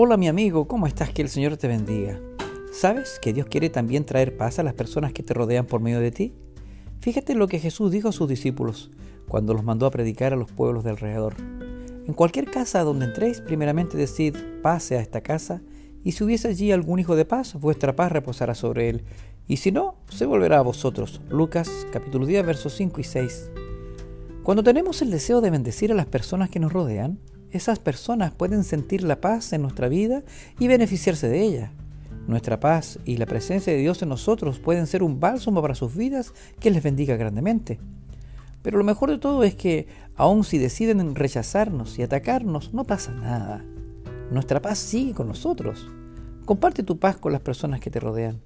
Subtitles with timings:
[0.00, 1.10] Hola mi amigo, ¿cómo estás?
[1.10, 2.20] Que el Señor te bendiga.
[2.72, 5.98] ¿Sabes que Dios quiere también traer paz a las personas que te rodean por medio
[5.98, 6.34] de ti?
[7.00, 8.92] Fíjate lo que Jesús dijo a sus discípulos
[9.26, 11.34] cuando los mandó a predicar a los pueblos de alrededor.
[12.06, 15.62] En cualquier casa donde entréis, primeramente decid, pase a esta casa,
[16.04, 19.04] y si hubiese allí algún hijo de paz, vuestra paz reposará sobre él,
[19.48, 21.20] y si no, se volverá a vosotros.
[21.28, 23.50] Lucas capítulo 10, versos 5 y 6.
[24.44, 27.18] Cuando tenemos el deseo de bendecir a las personas que nos rodean,
[27.50, 30.22] esas personas pueden sentir la paz en nuestra vida
[30.58, 31.72] y beneficiarse de ella.
[32.26, 35.94] Nuestra paz y la presencia de Dios en nosotros pueden ser un bálsamo para sus
[35.96, 37.78] vidas que les bendiga grandemente.
[38.62, 43.12] Pero lo mejor de todo es que, aun si deciden rechazarnos y atacarnos, no pasa
[43.12, 43.64] nada.
[44.30, 45.88] Nuestra paz sigue con nosotros.
[46.44, 48.40] Comparte tu paz con las personas que te rodean.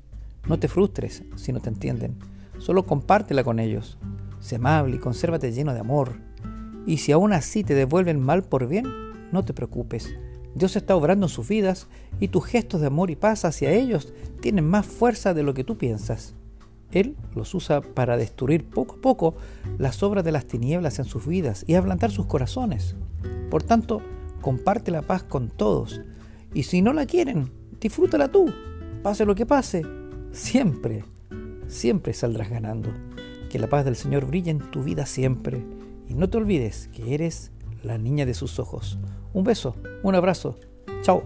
[0.48, 2.16] No te frustres si no te entienden.
[2.58, 3.98] Solo compártela con ellos.
[4.38, 6.20] Sé amable y consérvate lleno de amor.
[6.86, 8.86] Y si aún así te devuelven mal por bien,
[9.32, 10.14] no te preocupes.
[10.54, 11.88] Dios está obrando en sus vidas
[12.20, 15.64] y tus gestos de amor y paz hacia ellos tienen más fuerza de lo que
[15.64, 16.34] tú piensas.
[16.90, 19.34] Él los usa para destruir poco a poco
[19.78, 22.96] las obras de las tinieblas en sus vidas y ablandar sus corazones.
[23.50, 24.02] Por tanto,
[24.42, 26.02] comparte la paz con todos.
[26.52, 28.52] Y si no la quieren, disfrútala tú.
[29.02, 29.84] Pase lo que pase,
[30.32, 31.04] siempre,
[31.66, 32.90] siempre saldrás ganando.
[33.48, 35.64] Que la paz del Señor brille en tu vida siempre.
[36.08, 38.98] Y no te olvides que eres la niña de sus ojos.
[39.32, 40.58] Un beso, un abrazo.
[41.02, 41.22] Chao.